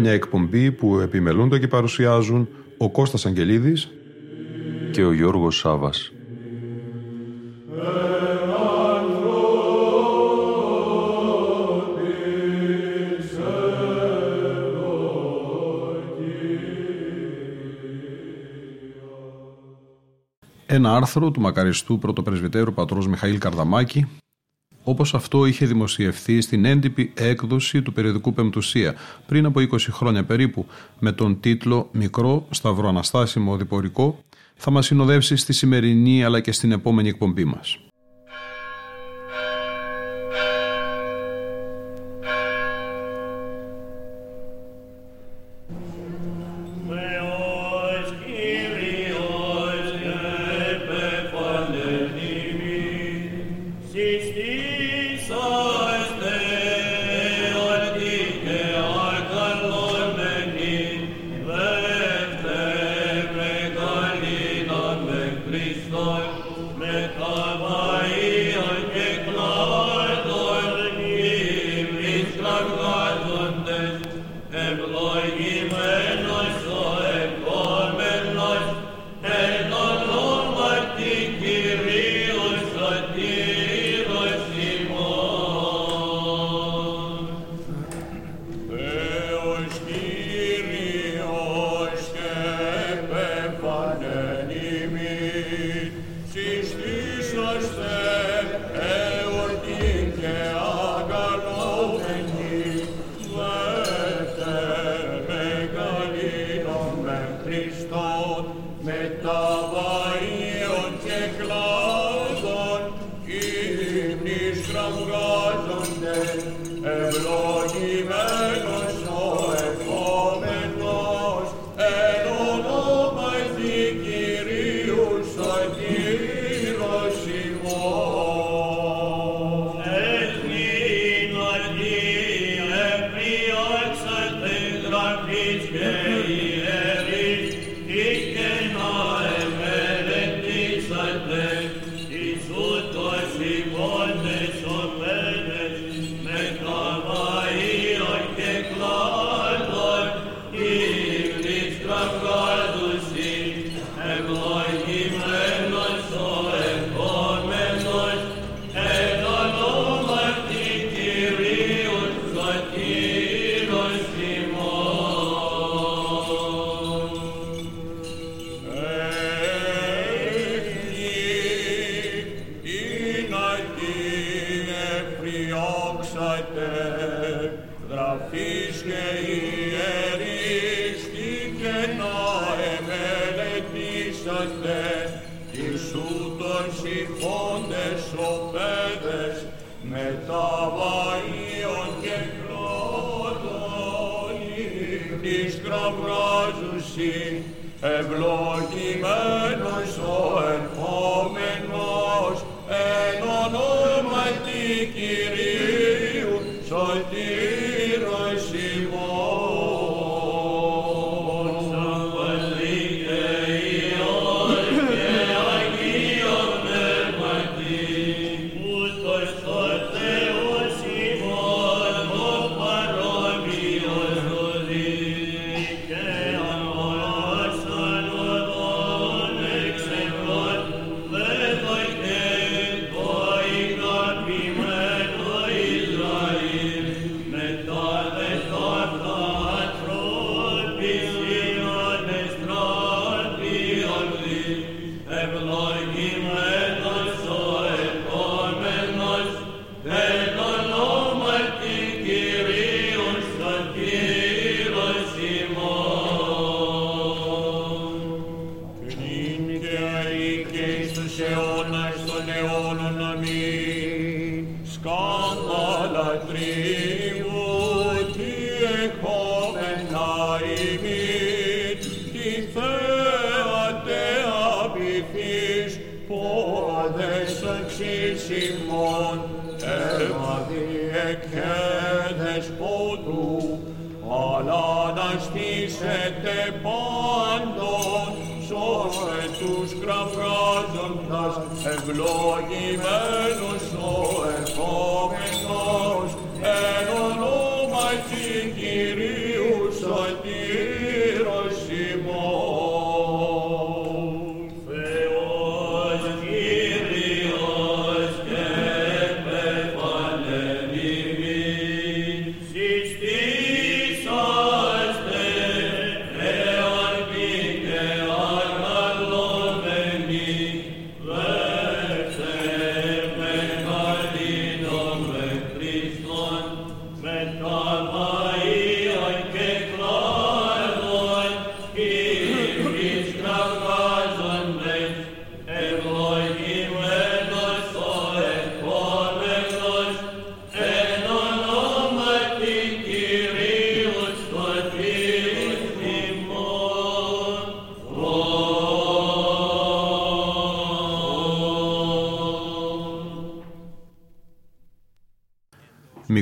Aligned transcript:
Μια 0.00 0.12
εκπομπή 0.12 0.72
που 0.72 0.98
επιμελούνται 0.98 1.58
και 1.58 1.68
παρουσιάζουν 1.68 2.48
ο 2.76 2.90
Κώστας 2.90 3.26
Αγγελίδης 3.26 3.88
και 4.90 5.04
ο 5.04 5.12
Γιώργος 5.12 5.56
Σάβας. 5.56 6.12
Ένα 20.66 20.96
άρθρο 20.96 21.30
του 21.30 21.40
μακαριστού 21.40 21.98
πρωτοπρεσβυτέρου 21.98 22.72
πατρός 22.72 23.06
Μιχαήλ 23.06 23.38
Καρδαμάκη 23.38 24.06
όπως 24.88 25.14
αυτό 25.14 25.46
είχε 25.46 25.66
δημοσιευθεί 25.66 26.40
στην 26.40 26.64
έντυπη 26.64 27.12
έκδοση 27.14 27.82
του 27.82 27.92
περιοδικού 27.92 28.32
Πεμπτουσία 28.32 28.94
πριν 29.26 29.44
από 29.46 29.60
20 29.60 29.78
χρόνια 29.90 30.24
περίπου 30.24 30.66
με 30.98 31.12
τον 31.12 31.40
τίτλο 31.40 31.88
«Μικρό 31.92 32.46
σταυροαναστάσιμο 32.50 33.56
διπορικό» 33.56 34.18
θα 34.54 34.70
μας 34.70 34.86
συνοδεύσει 34.86 35.36
στη 35.36 35.52
σημερινή 35.52 36.24
αλλά 36.24 36.40
και 36.40 36.52
στην 36.52 36.72
επόμενη 36.72 37.08
εκπομπή 37.08 37.44
μας. 37.44 37.87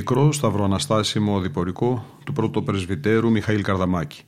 Μικρό 0.09 0.31
σταυροαναστάσιμο 0.31 1.39
διπορικό 1.39 2.05
του 2.25 2.33
πρώτου 2.33 2.63
πρεσβυτέρου 2.63 3.31
Μιχαήλ 3.31 3.61
Καρδαμάκη. 3.61 4.21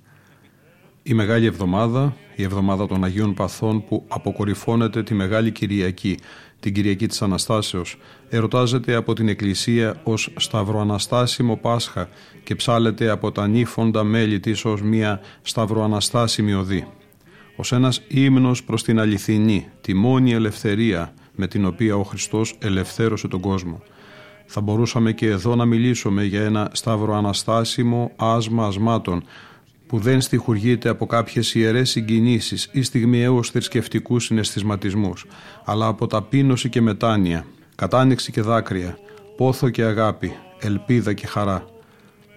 Η 1.04 1.14
Μεγάλη 1.14 1.46
Εβδομάδα, 1.46 2.16
η 2.36 2.44
Εβδομάδα 2.44 2.88
των 2.88 3.04
Αγίων 3.04 3.34
Παθών 3.34 3.86
που 3.86 4.06
αποκορυφώνεται 4.08 5.04
τη 5.04 5.14
Μεγάλη 5.14 5.52
Κυριακή, 5.52 6.18
την 6.60 6.74
Κυριακή 6.74 7.08
της 7.08 7.22
Αναστάσεως, 7.22 7.98
ερωτάζεται 8.30 8.96
από 8.96 9.14
την 9.14 9.28
Εκκλησία 9.28 10.02
ως 10.04 10.34
σταυροαναστάσιμο 10.36 11.56
Πάσχα 11.56 12.10
και 12.44 12.56
ψάλεται 12.56 13.10
από 13.10 13.32
τα 13.32 13.48
νύφοντα 13.48 14.04
μέλη 14.04 14.40
της 14.40 14.66
ως 14.66 14.82
μια 14.82 15.22
σταυροαναστάσιμη 15.42 16.54
οδή. 16.54 16.88
Ως 17.56 17.72
ένας 17.72 18.02
ύμνος 18.08 18.64
προς 18.64 18.84
την 18.84 19.00
αληθινή, 19.00 19.68
τη 19.82 19.94
μόνη 19.94 20.32
ελευθερία 20.32 21.14
με 21.36 21.48
την 21.48 21.66
οποία 21.66 21.96
ο 21.96 22.04
Χριστός 22.04 22.56
ελευθέρωσε 22.60 23.28
τον 23.28 23.40
κόσμο– 23.40 23.82
θα 24.52 24.62
μπορούσαμε 24.62 25.12
και 25.12 25.28
εδώ 25.28 25.56
να 25.56 25.66
μιλήσουμε 25.66 26.24
για 26.24 26.44
ένα 26.44 26.70
σταύρο 26.74 27.16
αναστάσιμο 27.16 28.12
άσμα 28.16 28.66
ασμάτων 28.66 29.24
που 29.88 30.00
δεν 30.00 30.22
στοιχουργείται 30.22 30.90
από 30.90 31.06
κάποιες 31.06 31.56
ιερές 31.56 31.90
συγκινήσεις 31.90 32.70
ή 32.72 32.82
στιγμιαίους 32.82 33.50
θρησκευτικούς 33.50 34.26
συναισθηματισμούς, 34.26 35.26
αλλά 35.66 35.88
από 35.88 36.08
ταπείνωση 36.08 36.70
και 36.70 36.82
μετάνοια, 36.82 37.46
κατάνοιξη 37.76 38.32
και 38.32 38.42
δάκρυα, 38.42 38.98
πόθο 39.38 39.70
και 39.70 39.84
αγάπη, 39.84 40.34
ελπίδα 40.60 41.14
και 41.14 41.28
χαρά. 41.28 41.66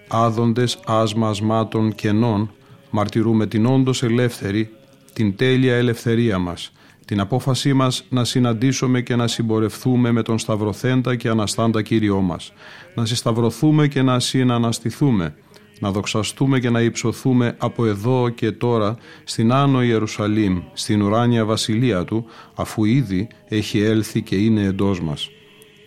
Άδοντες 0.07 0.79
άσμα 0.85 1.29
ασμάτων 1.29 1.95
κενών, 1.95 2.51
μαρτυρούμε 2.89 3.47
την 3.47 3.65
όντως 3.65 4.03
ελεύθερη, 4.03 4.69
την 5.13 5.35
τέλεια 5.35 5.75
ελευθερία 5.75 6.37
μας, 6.37 6.71
την 7.05 7.19
απόφασή 7.19 7.73
μας 7.73 8.05
να 8.09 8.23
συναντήσουμε 8.23 9.01
και 9.01 9.15
να 9.15 9.27
συμπορευθούμε 9.27 10.11
με 10.11 10.21
τον 10.21 10.39
Σταυροθέντα 10.39 11.15
και 11.15 11.29
Αναστάντα 11.29 11.81
Κύριό 11.81 12.21
μας, 12.21 12.53
να 12.95 13.05
συσταυρωθούμε 13.05 13.87
και 13.87 14.01
να 14.01 14.19
συναναστηθούμε, 14.19 15.35
να 15.79 15.91
δοξαστούμε 15.91 16.59
και 16.59 16.69
να 16.69 16.81
υψωθούμε 16.81 17.55
από 17.57 17.85
εδώ 17.85 18.29
και 18.29 18.51
τώρα 18.51 18.97
στην 19.23 19.51
Άνω 19.51 19.83
Ιερουσαλήμ, 19.83 20.61
στην 20.73 21.01
ουράνια 21.01 21.45
βασιλεία 21.45 22.05
Του, 22.05 22.25
αφού 22.55 22.85
ήδη 22.85 23.27
έχει 23.47 23.79
έλθει 23.79 24.21
και 24.21 24.35
είναι 24.35 24.63
εντός 24.63 25.01
μας. 25.01 25.29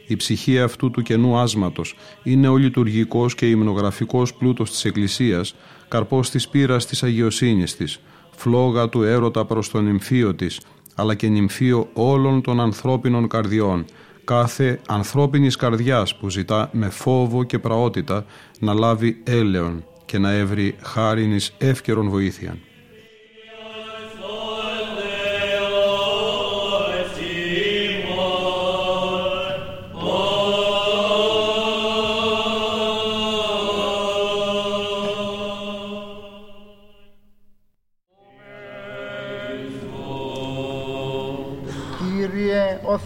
Η 0.06 0.16
ψυχή 0.16 0.60
αυτού 0.60 0.90
του 0.90 1.02
καινού 1.02 1.36
άσματος 1.38 1.94
είναι 2.22 2.48
ο 2.48 2.56
λειτουργικός 2.56 3.34
και 3.34 3.48
υμνογραφικός 3.48 4.34
πλούτος 4.34 4.70
της 4.70 4.84
Εκκλησίας, 4.84 5.54
καρπός 5.88 6.30
της 6.30 6.48
πείρας 6.48 6.86
της 6.86 7.02
αγιοσύνης 7.02 7.76
της, 7.76 8.00
φλόγα 8.30 8.88
του 8.88 9.02
έρωτα 9.02 9.44
προς 9.44 9.70
τον 9.70 9.84
νυμφίο 9.84 10.34
της, 10.34 10.60
αλλά 10.96 11.14
και 11.14 11.28
νυμφίο 11.28 11.88
όλων 11.92 12.42
των 12.42 12.60
ανθρώπινων 12.60 13.28
καρδιών, 13.28 13.84
κάθε 14.24 14.80
ανθρώπινης 14.88 15.56
καρδιάς 15.56 16.16
που 16.16 16.30
ζητά 16.30 16.68
με 16.72 16.88
φόβο 16.88 17.44
και 17.44 17.58
πραότητα 17.58 18.24
να 18.58 18.74
λάβει 18.74 19.22
έλεον 19.24 19.84
και 20.04 20.18
να 20.18 20.32
έβρει 20.32 20.76
χάρινης 20.82 21.54
εύκαιρον 21.58 22.08
βοήθειαν. 22.08 22.58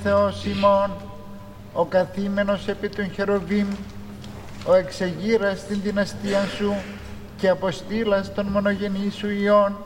Θεός 0.02 0.44
ημών, 0.44 0.90
ο 1.72 1.84
καθήμενος 1.84 2.68
επί 2.68 2.88
των 2.88 3.10
χεροβίμ, 3.10 3.66
ο 4.66 4.74
εξεγείρας 4.74 5.58
στην 5.58 5.80
δυναστεία 5.82 6.44
σου 6.56 6.74
και 7.36 7.48
αποστήλας 7.48 8.34
των 8.34 8.46
μονογενή 8.46 9.10
σου 9.10 9.30
Υιών, 9.30 9.76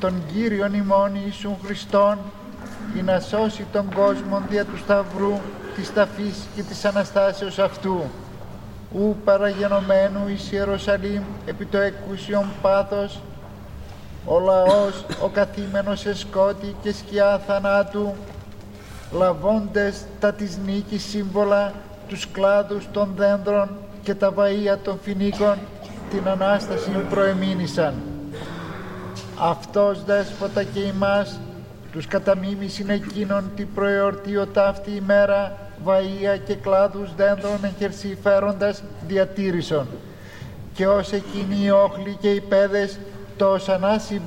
τον 0.00 0.22
Κύριον 0.32 0.74
ημών 0.74 1.14
Ιησούν 1.24 1.56
Χριστόν, 1.64 2.18
ή 2.98 3.02
να 3.02 3.20
σώσει 3.20 3.66
τον 3.72 3.94
κόσμο 3.94 4.42
δια 4.48 4.64
του 4.64 4.78
Σταυρού, 4.78 5.38
της 5.76 5.92
ταφής 5.92 6.38
και 6.56 6.62
της 6.62 6.84
Αναστάσεως 6.84 7.58
αυτού. 7.58 8.02
Ου 8.94 9.16
παραγενωμένου 9.24 10.28
εις 10.28 10.52
Ιερουσαλήμ 10.52 11.22
επί 11.46 11.64
το 11.64 11.78
εκούσιον 11.78 12.46
πάθος, 12.62 13.20
ο 14.24 14.38
λαός, 14.38 15.04
ο 15.22 15.28
καθήμενος 15.28 16.00
σε 16.00 16.14
σκότη 16.14 16.76
και 16.82 16.92
σκιά 16.92 17.40
θανάτου, 17.46 18.14
λαβώντες 19.14 20.04
τα 20.20 20.32
της 20.32 20.58
νίκης 20.66 21.04
σύμβολα, 21.04 21.72
τους 22.08 22.28
κλάδους 22.32 22.88
των 22.92 23.12
δέντρων 23.16 23.68
και 24.02 24.14
τα 24.14 24.32
βαΐα 24.36 24.76
των 24.82 24.98
φινίκων, 25.02 25.58
την 26.10 26.28
Ανάσταση 26.28 26.90
προεμήνησαν. 27.10 27.94
Αυτός 29.40 30.04
δέσποτα 30.04 30.62
και 30.62 30.80
ημάς, 30.80 31.40
τους 31.92 32.06
καταμίμησιν 32.06 32.90
εκείνον 32.90 33.50
την 33.56 33.68
προεορτή 33.74 34.36
ο 34.36 34.46
ταύτη 34.46 34.90
ημέρα, 34.90 35.56
βαΐα 35.86 36.38
και 36.46 36.54
κλάδους 36.54 37.14
δέντρων 37.16 37.58
εχερσιφέροντας 37.62 38.82
διατήρησον. 39.06 39.86
Και 40.74 40.86
ως 40.86 41.12
εκείνοι 41.12 41.64
οι 41.64 41.70
όχλοι 41.70 42.16
και 42.20 42.30
οι 42.30 42.40
πέδες, 42.40 42.98
το 43.36 43.58
ανάσυ 43.68 44.20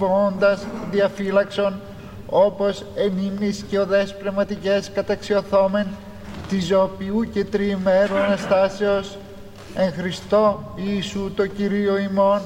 διαφύλαξον 0.92 1.74
όπως 2.30 2.86
εμείς 2.96 3.64
και 3.70 3.80
οδές 3.80 4.16
πνευματικές 4.16 4.92
καταξιωθόμεν 4.94 5.88
της 6.50 6.66
ζωοποιού 6.66 7.24
και 7.34 7.46
τριημέρου 7.46 8.16
Αναστάσεως 8.16 9.18
εν 9.76 9.94
Χριστώ 9.94 10.74
Ιησού 10.76 11.32
το 11.36 11.48
Κυρίο 11.48 11.98
ημών 11.98 12.42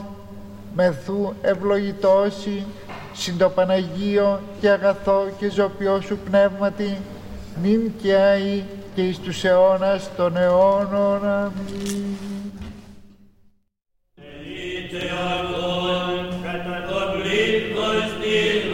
μεθού 0.76 1.34
ευλογητώσει 1.42 2.66
συντοπαναγίο 3.14 4.40
και 4.62 4.70
αγαθό 4.70 5.28
και 5.38 5.50
ζωοποιό 5.50 6.02
σου 6.02 6.18
πνεύματι 6.30 6.98
νυν 7.62 7.92
και 8.02 8.16
αΐ 8.16 8.64
και 8.96 9.02
εις 9.02 9.20
τους 9.20 9.44
αιώνας 9.44 10.10
των 10.16 10.38
αιώνων. 10.38 11.26
Αμήν. 11.26 12.18
Christus, 14.92 15.12
Lord, 15.52 16.02
was 17.76 18.12
Kyrie, 18.20 18.71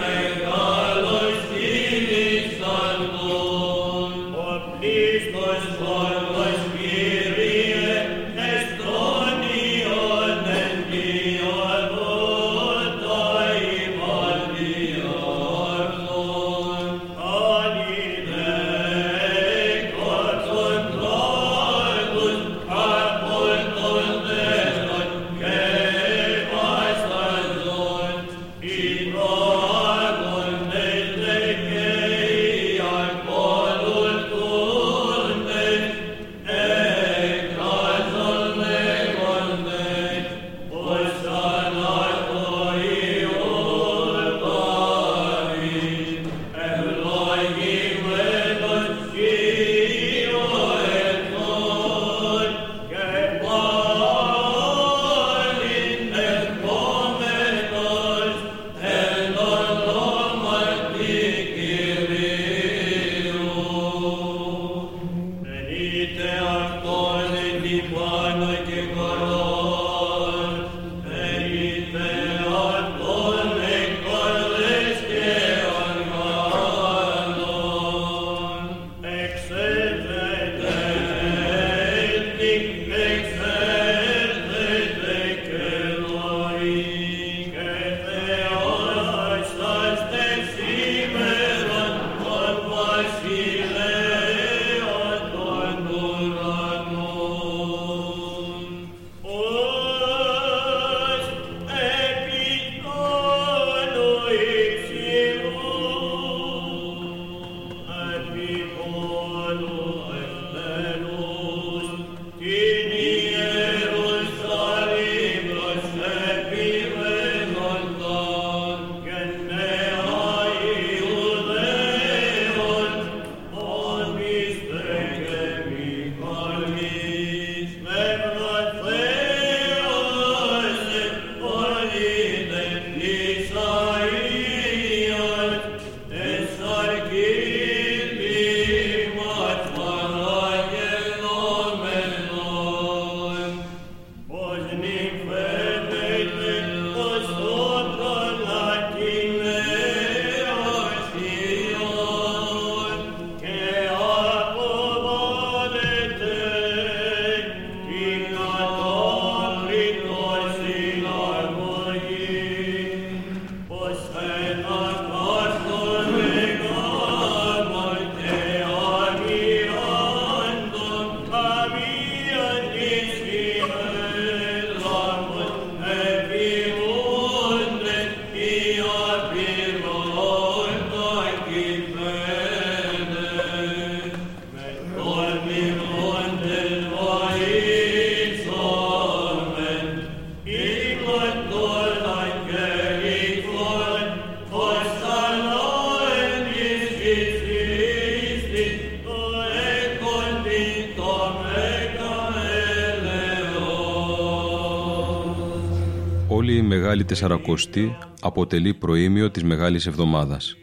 Τεσσαρακοστή 207.18 207.98
αποτελεί 208.22 208.74
προήμιο 208.74 209.32
της 209.32 209.44
Μεγάλης 209.44 209.86
Εβδομάδας. 209.86 210.58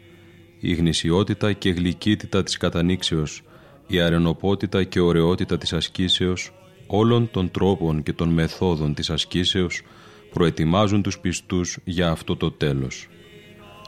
Η 0.59 0.73
γνησιότητα 0.73 1.53
και 1.53 1.69
γλυκύτητα 1.69 2.43
της 2.43 2.57
κατανήξεως, 2.57 3.41
η 3.87 3.99
αρενοπότητα 3.99 4.83
και 4.83 4.99
ωραιότητα 4.99 5.57
της 5.57 5.73
ασκήσεως, 5.73 6.53
όλων 6.87 7.31
των 7.31 7.51
τρόπων 7.51 8.03
και 8.03 8.13
των 8.13 8.29
μεθόδων 8.29 8.93
της 8.93 9.09
ασκήσεως 9.09 9.81
προετοιμάζουν 10.33 11.01
τους 11.01 11.19
πιστούς 11.19 11.77
για 11.83 12.09
αυτό 12.09 12.35
το 12.35 12.51
τέλος. 12.51 13.07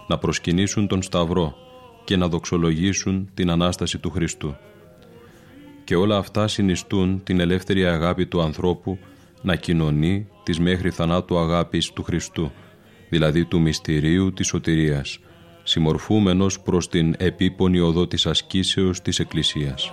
Να 0.07 0.17
προσκυνήσουν 0.17 0.87
τον 0.87 1.01
Σταυρό 1.01 1.55
και 2.03 2.15
να 2.15 2.27
δοξολογήσουν 2.27 3.29
την 3.33 3.49
Ανάσταση 3.49 3.97
του 3.97 4.09
Χριστού. 4.09 4.55
Και 5.83 5.95
όλα 5.95 6.17
αυτά 6.17 6.47
συνιστούν 6.47 7.23
την 7.23 7.39
ελεύθερη 7.39 7.85
αγάπη 7.85 8.25
του 8.25 8.41
ανθρώπου 8.41 8.99
να 9.41 9.55
κοινωνεί 9.55 10.27
της 10.43 10.59
μέχρι 10.59 10.89
θανάτου 10.89 11.37
αγάπης 11.37 11.91
του 11.91 12.03
Χριστού, 12.03 12.51
δηλαδή 13.09 13.45
του 13.45 13.61
μυστηρίου 13.61 14.33
της 14.33 14.47
σωτηρίας, 14.47 15.19
συμμορφούμενος 15.63 16.59
προς 16.59 16.89
την 16.89 17.15
επίπονη 17.17 17.79
οδό 17.79 18.07
της 18.07 18.25
ασκήσεως 18.25 19.01
της 19.01 19.19
Εκκλησίας. 19.19 19.91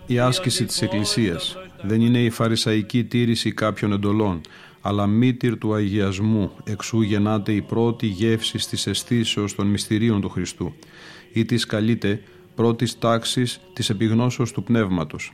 Η 0.05 0.19
άσκηση 0.19 0.65
της 0.65 0.81
Εκκλησίας 0.81 1.57
δεν 1.81 2.01
είναι 2.01 2.23
η 2.23 2.29
φαρισαϊκή 2.29 3.03
τήρηση 3.03 3.51
κάποιων 3.51 3.91
εντολών, 3.91 4.41
αλλά 4.81 5.07
μήτυρ 5.07 5.57
του 5.57 5.73
αγιασμού, 5.73 6.51
εξού 6.63 7.01
γεννάται 7.01 7.51
η 7.51 7.61
πρώτη 7.61 8.05
γεύση 8.05 8.57
της 8.57 8.87
αισθήσεως 8.87 9.55
των 9.55 9.67
μυστηρίων 9.67 10.21
του 10.21 10.29
Χριστού, 10.29 10.73
ή 11.33 11.45
της 11.45 11.65
καλείται 11.65 12.21
πρώτης 12.55 12.99
τάξης 12.99 13.59
της 13.73 13.89
επιγνώσεως 13.89 14.51
του 14.51 14.63
Πνεύματος. 14.63 15.33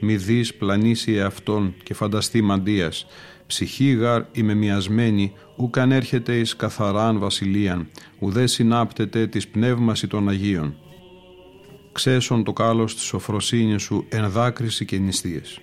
Μη 0.00 0.16
δεις 0.16 0.54
πλανήσει 0.54 1.12
εαυτόν 1.12 1.74
και 1.82 1.94
φανταστεί 1.94 2.42
μαντίας, 2.42 3.06
ψυχή 3.46 3.92
γαρ 3.92 4.22
ημεμιασμένη, 4.32 5.32
ουκ 5.56 5.76
έρχεται 5.76 6.38
εις 6.38 6.56
καθαράν 6.56 7.18
βασιλείαν, 7.18 7.88
ουδές 8.18 8.52
συνάπτεται 8.52 9.26
της 9.26 9.48
πνεύμαση 9.48 10.06
των 10.06 10.28
Αγίων 10.28 10.76
ξέσον 11.96 12.44
το 12.44 12.52
κάλος 12.52 12.94
της 12.94 13.04
σοφροσύνης 13.04 13.82
σου 13.82 14.06
εν 14.08 14.30
δάκρυση 14.30 14.84
και 14.84 14.98
νηστείες. 14.98 15.60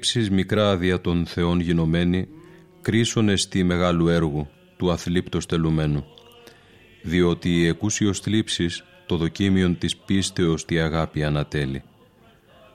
Θλίψεις 0.00 0.30
μικρά 0.30 0.76
δια 0.76 1.00
των 1.00 1.26
θεών 1.26 1.60
γινωμένη, 1.60 2.28
κρίσονε 2.80 3.36
στη 3.36 3.62
μεγάλου 3.62 4.08
έργου 4.08 4.48
του 4.76 4.90
αθλίπτος 4.90 5.46
τελουμένου. 5.46 6.04
Διότι 7.02 7.56
η 7.56 7.66
εκούσιος 7.66 8.20
θλίψης 8.20 8.84
το 9.06 9.16
δοκίμιον 9.16 9.78
της 9.78 9.96
πίστεως 9.96 10.64
τη 10.64 10.78
αγάπη 10.78 11.24
ανατέλει. 11.24 11.82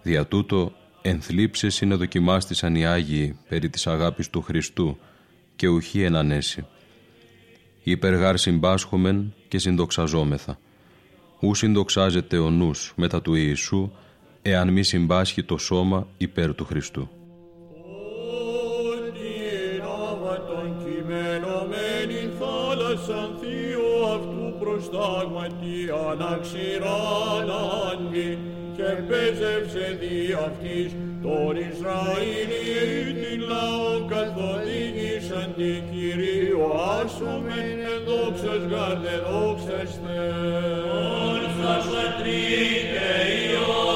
Δια 0.02 0.26
τούτο 0.28 0.74
ενθλίψες 1.02 1.82
είναι 1.82 1.96
δοκιμάστησαν 1.96 2.76
οι 2.76 2.86
Άγιοι 2.86 3.38
περί 3.50 3.70
της 3.70 3.88
αγάπης 3.88 4.30
του 4.30 4.42
Χριστού 4.42 4.98
και 5.56 5.68
ουχή 5.68 6.02
ενανέσει. 6.02 6.66
Υπεργάρ 7.84 8.38
συμπάσχομεν 8.38 9.34
και 9.48 9.58
συνδοξαζόμεθα. 9.58 10.60
Ού 11.40 11.56
συνδοξάζεται 11.56 12.38
ο 12.38 12.50
νους 12.50 12.94
μετά 12.96 13.22
του 13.22 13.34
Ιησού 13.34 13.92
εάν 14.47 14.69
μη 14.69 14.84
συμπάσχει 14.84 15.43
το 15.43 15.58
σώμα 15.58 16.08
υπέρ 16.17 16.55
του 16.55 16.65
Χριστού. 16.65 17.10
προστάγματι 24.60 25.77
αναξηράναντι 26.12 28.29
και 28.75 28.89
πέζευσε 29.08 29.88
δι' 29.99 30.34
αυτής 30.47 30.89
τον 31.21 31.53
Ισραήλη 31.69 32.65
την 33.21 33.39
λαό 33.51 33.89
καθοδήγησαν 34.13 35.47
την 35.58 35.79
Κυρίου 35.91 36.63
άσομεν 36.97 37.77
ενδόξας 37.93 38.63
γάρδε 38.71 39.15
δόξαστε. 39.27 40.17
Όρθας 41.31 41.86
πατρί 41.93 42.43
και 42.93 43.10
Υιόν 43.41 43.94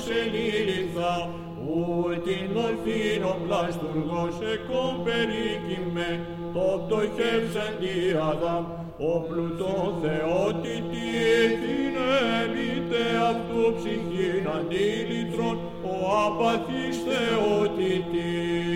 αυτός 0.00 0.16
ενήλιθα 0.22 1.30
ούτιν 1.70 2.46
μορφήν 2.54 3.22
ο 3.32 3.36
πλαστουργός 3.46 4.34
εκόν 4.54 4.92
περίκυμε 5.04 6.08
το 6.54 6.66
πτωχεύσαν 6.84 7.72
τη 7.80 7.94
Αδάμ 8.30 8.64
ο 9.10 9.12
πλουτό 9.28 9.98
θεότητη 10.02 11.04
εθινεύεται 11.42 13.02
αυτού 13.30 13.62
ψυχήν 13.76 14.44
αντίλητρον 14.56 15.58
ο 15.82 15.96
απαθής 16.26 16.96
θεότητης. 17.08 18.69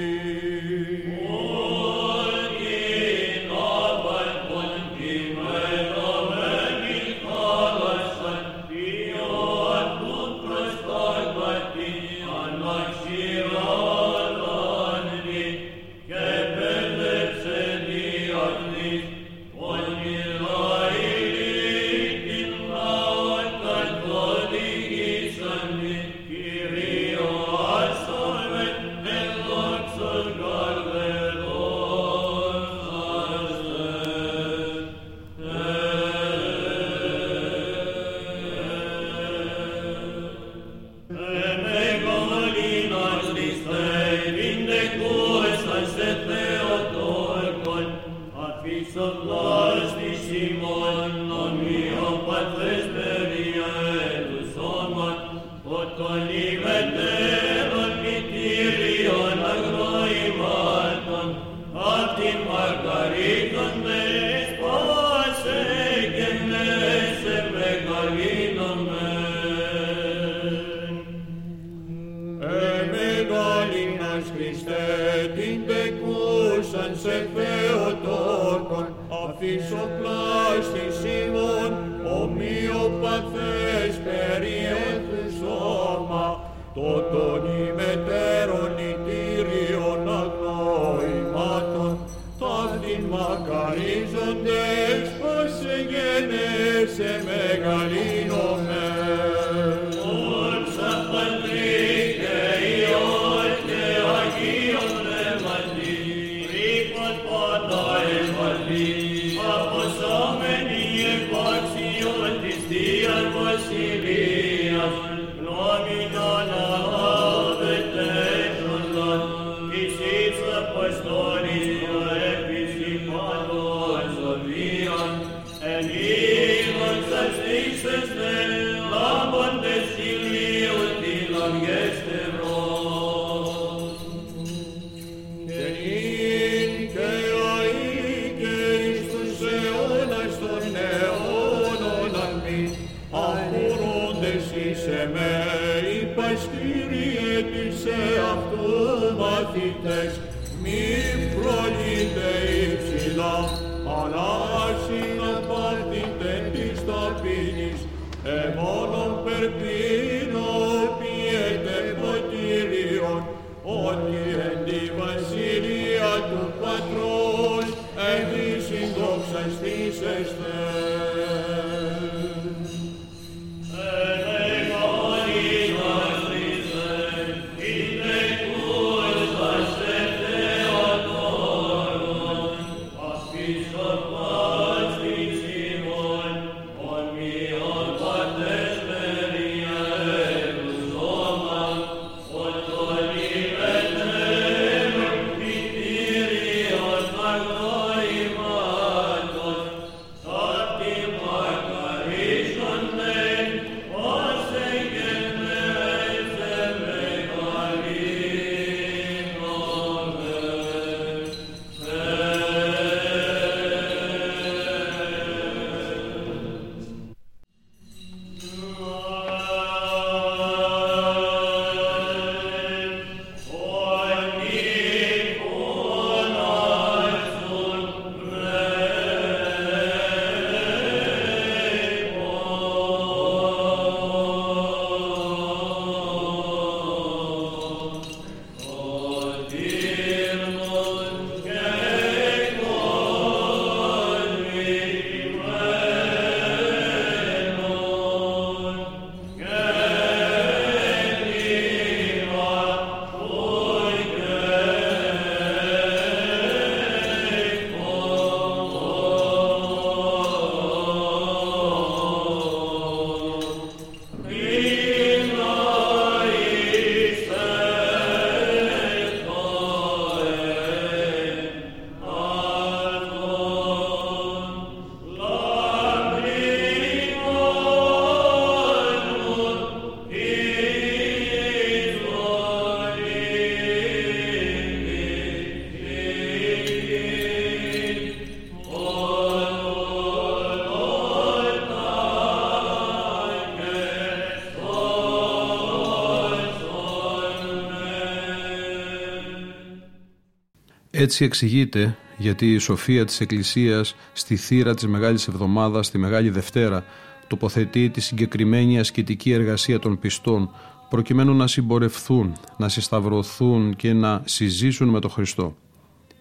Έτσι 301.05 301.24
εξηγείται 301.24 301.96
γιατί 302.16 302.52
η 302.52 302.59
σοφία 302.59 303.05
της 303.05 303.20
Εκκλησίας 303.20 303.96
στη 304.12 304.36
θύρα 304.36 304.74
της 304.74 304.86
Μεγάλης 304.86 305.28
Εβδομάδας, 305.28 305.90
τη 305.90 305.98
Μεγάλη 305.98 306.30
Δευτέρα, 306.30 306.84
τοποθετεί 307.26 307.90
τη 307.90 308.00
συγκεκριμένη 308.00 308.78
ασκητική 308.78 309.32
εργασία 309.32 309.78
των 309.78 309.98
πιστών 309.98 310.50
προκειμένου 310.88 311.34
να 311.34 311.46
συμπορευθούν, 311.46 312.32
να 312.57 312.68
συσταυρωθούν 312.68 313.76
και 313.76 313.92
να 313.92 314.22
συζήσουν 314.24 314.88
με 314.88 315.00
τον 315.00 315.11
Χριστό. 315.11 315.57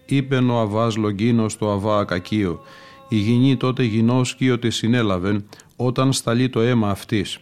Είπε 0.06 0.36
ο 0.36 0.60
Αβάς 0.60 0.96
Λογκίνος 0.96 1.58
το 1.58 1.72
Αβά 1.72 1.98
Ακακείο, 1.98 2.60
η 3.08 3.16
γυνή 3.16 3.56
τότε 3.56 3.82
γινώσκει 3.82 4.50
ότι 4.50 4.70
συνέλαβε 4.70 5.44
όταν 5.76 6.12
σταλεί 6.12 6.48
το 6.48 6.60
αίμα 6.60 6.90
αυτής, 6.90 7.38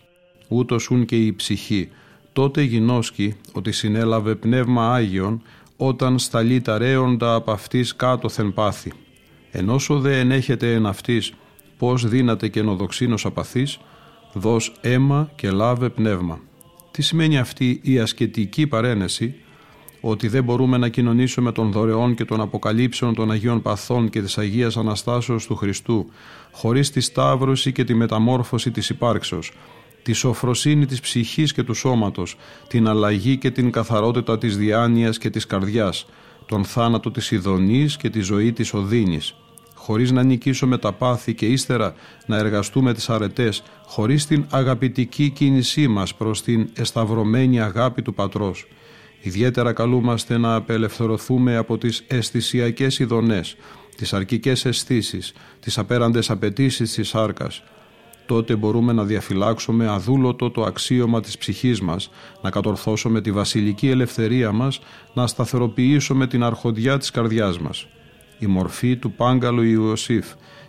ούτως 0.49 0.91
ούν 0.91 1.05
και 1.05 1.17
η 1.17 1.33
ψυχή, 1.33 1.89
τότε 2.33 2.63
γινώσκει 2.63 3.35
ότι 3.53 3.73
συνέλαβε 3.73 4.35
πνεύμα 4.35 4.95
Άγιον 4.95 5.43
όταν 5.87 6.19
σταλεί 6.19 6.61
τα 6.61 6.79
ρέοντα 6.79 7.35
από 7.35 7.51
αυτής 7.53 7.97
κάτωθεν 7.97 8.53
πάθη. 8.53 8.93
Ενώσο 9.51 9.99
δε 9.99 10.19
ενέχεται 10.19 10.75
εν 10.75 10.87
αυτής 10.87 11.33
πώς 11.79 12.09
δύναται 12.09 12.49
και 12.49 12.61
ενοδοξίνος 12.61 13.25
απαθής, 13.25 13.79
δώσ' 14.33 14.73
αίμα 14.81 15.31
και 15.35 15.51
λάβε 15.51 15.89
πνεύμα. 15.89 16.41
Τι 16.91 17.03
σημαίνει 17.03 17.39
αυτή 17.39 17.81
η 17.83 17.99
ασκετική 17.99 18.67
παρένεση, 18.67 19.35
ότι 20.01 20.29
δεν 20.29 20.45
μπορούμε 20.45 20.77
να 20.77 20.89
κοινωνήσουμε 20.89 21.53
των 21.53 21.73
δωρεών 21.73 22.15
και 22.15 22.25
των 22.25 22.41
αποκαλύψεων 22.41 23.15
των 23.15 23.31
Αγίων 23.31 23.63
Παθών 23.63 24.09
και 24.09 24.23
της 24.23 24.39
Αγίας 24.39 24.77
Αναστάσεως 24.77 25.47
του 25.47 25.57
Χριστού, 25.57 26.11
χωρίς 26.53 26.91
τη 26.91 27.01
σταύρωση 27.01 27.73
και 27.73 27.85
τη 27.85 27.95
μεταμόρφωση 27.95 28.71
της 28.71 28.89
υπάρξεως, 28.89 29.53
τη 30.03 30.13
σοφροσύνη 30.13 30.87
της 30.87 31.01
ψυχής 31.01 31.53
και 31.53 31.63
του 31.63 31.75
σώματος, 31.75 32.37
την 32.69 32.89
αλλαγή 32.89 33.37
και 33.37 33.51
την 33.51 33.71
καθαρότητα 33.71 34.39
της 34.39 34.57
διάνοιας 34.57 35.19
και 35.19 35.31
της 35.31 35.47
καρδιάς, 35.47 36.07
τον 36.47 36.65
θάνατο 36.65 37.11
της 37.11 37.31
ειδονής 37.31 37.97
και 37.97 38.11
τη 38.11 38.21
ζωή 38.21 38.53
της 38.53 38.75
οδύνης, 38.75 39.35
χωρίς 39.75 40.11
να 40.11 40.23
νικήσουμε 40.23 40.79
τα 40.79 40.93
πάθη 40.93 41.35
και 41.35 41.47
ύστερα 41.47 41.95
να 42.27 42.37
εργαστούμε 42.37 42.95
τις 42.95 43.11
αρετές, 43.11 43.63
χωρίς 43.87 44.27
την 44.27 44.47
αγαπητική 44.51 45.31
κίνησή 45.31 45.89
μας 45.89 46.15
προς 46.15 46.43
την 46.43 46.69
εσταυρωμένη 46.75 47.61
αγάπη 47.61 48.03
του 48.03 48.15
Πατρός. 48.15 48.67
Ιδιαίτερα 49.21 49.73
καλούμαστε 49.73 50.39
να 50.39 50.55
απελευθερωθούμε 50.55 51.57
από 51.57 51.79
τις 51.79 52.05
αισθησιακές 52.07 52.99
ειδονές, 52.99 53.57
τις 53.97 54.13
αρκικές 54.13 54.65
αισθήσεις, 54.65 55.33
τις 55.61 55.79
απέραντες 55.79 56.31
απαιτήσεις 56.31 56.93
της 56.93 57.09
σάρκας, 57.09 57.63
τότε 58.33 58.57
μπορούμε 58.57 58.93
να 58.93 59.05
διαφυλάξουμε 59.05 59.89
αδούλωτο 59.89 60.51
το 60.51 60.63
αξίωμα 60.63 61.21
της 61.21 61.39
ψυχής 61.39 61.81
μας, 61.81 62.11
να 62.43 62.51
κατορθώσουμε 62.51 63.21
τη 63.21 63.33
βασιλική 63.33 63.89
ελευθερία 63.89 64.53
μας, 64.53 64.81
να 65.15 65.27
σταθεροποιήσουμε 65.27 66.27
την 66.27 66.43
αρχοντιά 66.43 66.99
της 66.99 67.11
καρδιάς 67.11 67.59
μας. 67.59 67.87
Η 68.39 68.47
μορφή 68.47 68.97
του 68.97 69.13
Πάγκαλου 69.13 69.63
Ιωσήφ 69.63 70.27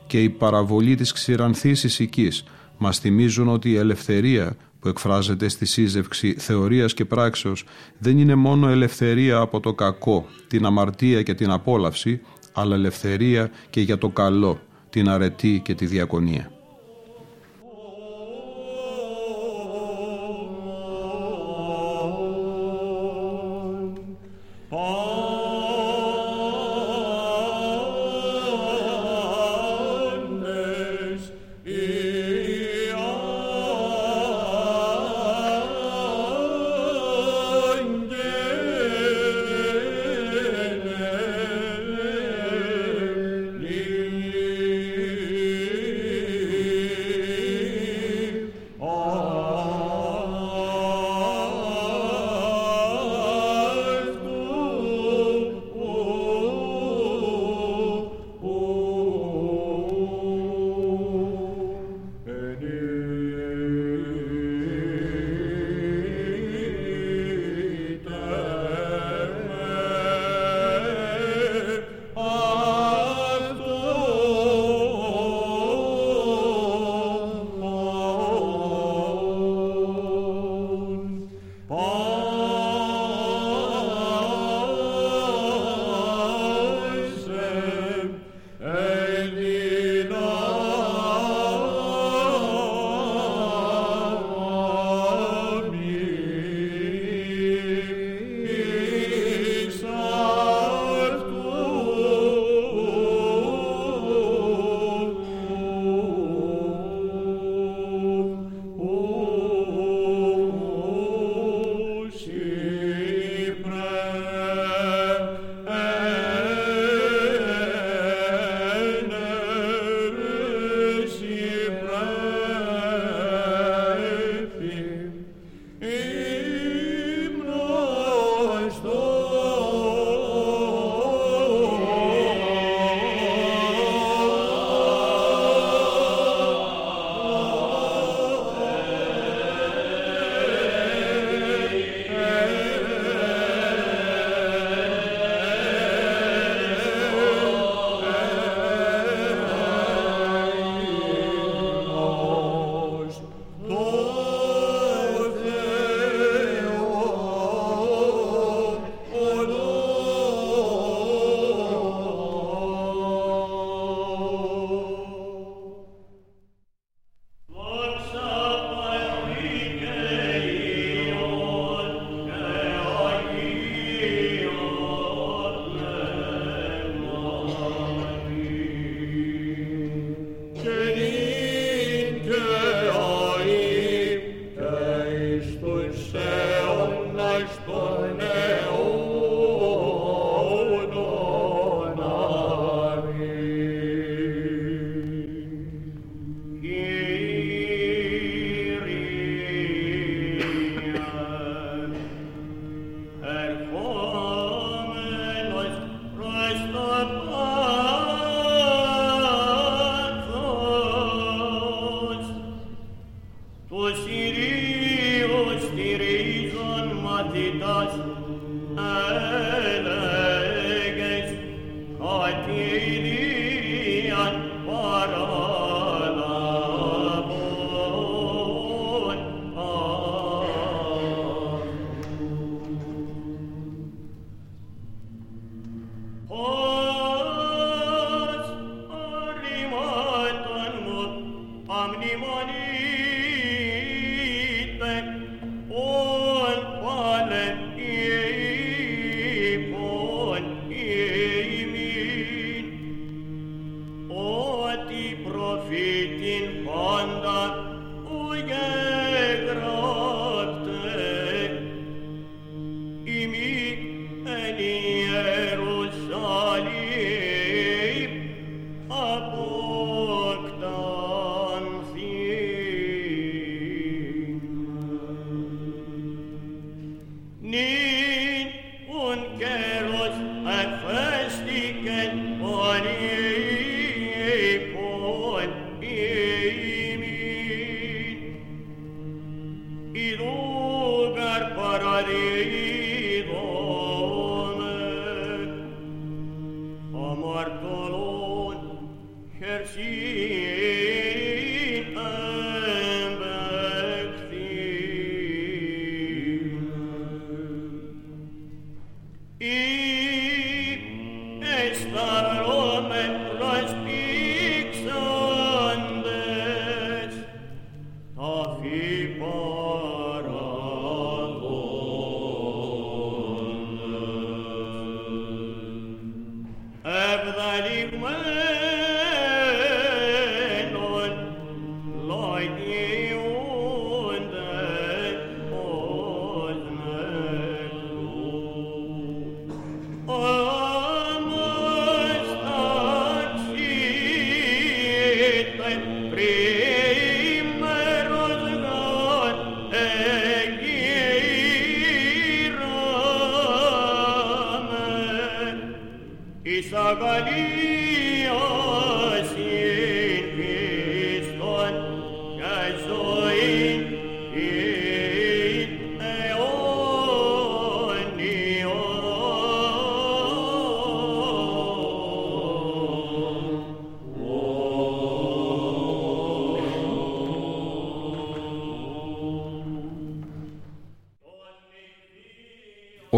και 0.07 0.23
η 0.23 0.29
παραβολή 0.29 0.95
της 0.95 1.11
ξηρανθής 1.11 1.83
ησικής 1.83 2.43
μας 2.77 2.99
θυμίζουν 2.99 3.47
ότι 3.47 3.69
η 3.69 3.75
ελευθερία 3.75 4.55
που 4.79 4.87
εκφράζεται 4.87 5.47
στη 5.47 5.65
σύζευξη 5.65 6.35
θεωρίας 6.37 6.93
και 6.93 7.05
πράξεως 7.05 7.63
δεν 7.97 8.17
είναι 8.17 8.35
μόνο 8.35 8.69
ελευθερία 8.69 9.37
από 9.37 9.59
το 9.59 9.73
κακό, 9.73 10.25
την 10.47 10.65
αμαρτία 10.65 11.21
και 11.21 11.33
την 11.33 11.51
απόλαυση, 11.51 12.21
αλλά 12.53 12.75
ελευθερία 12.75 13.49
και 13.69 13.81
για 13.81 13.97
το 13.97 14.09
καλό, 14.09 14.59
την 14.89 15.09
αρετή 15.09 15.61
και 15.63 15.73
τη 15.73 15.85
διακονία. 15.85 16.51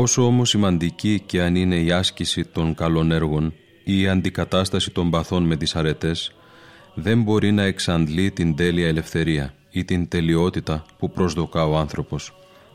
Όσο 0.06 0.26
όμως 0.26 0.50
σημαντική 0.50 1.22
και 1.26 1.42
αν 1.42 1.56
είναι 1.56 1.76
η 1.76 1.92
άσκηση 1.92 2.46
των 2.46 2.76
καλών 2.76 3.12
έργων 3.12 3.54
ή 3.84 4.02
η 4.02 4.08
αντικατάσταση 4.08 4.92
των 4.92 5.10
παθών 5.10 5.44
με 5.44 5.56
τις 5.56 5.76
αρετές, 5.76 6.36
δεν 6.94 7.22
μπορεί 7.22 7.52
να 7.52 7.64
εξαντλεί 7.64 8.32
την 8.32 8.56
τέλεια 8.56 8.88
ελευθερία 8.88 9.54
ή 9.72 9.86
την 9.86 10.08
τελειότητα 10.08 10.86
που 10.98 11.12
προσδοκά 11.12 11.66
ο 11.66 11.78
άνθρωπος. 11.78 12.34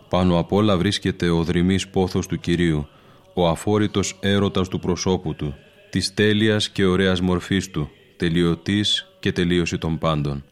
Πάνω 0.08 0.38
απ' 0.38 0.52
όλα 0.52 0.76
βρίσκεται 0.76 1.28
ο 1.28 1.42
δρυμής 1.42 1.88
πόθος 1.88 2.26
του 2.26 2.40
Κυρίου, 2.40 2.86
ο 3.34 3.48
αφόρητος 3.48 4.16
έρωτας 4.20 4.68
του 4.68 4.78
προσώπου 4.78 5.34
του, 5.34 5.54
της 5.90 6.14
τέλειας 6.14 6.70
και 6.70 6.84
ωραίας 6.84 7.20
μορφής 7.20 7.70
του, 7.70 7.90
τελειωτής 8.16 9.06
και 9.20 9.32
τελείωση 9.32 9.78
των 9.78 9.98
πάντων. 9.98 10.44